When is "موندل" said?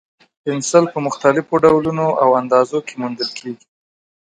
3.01-3.29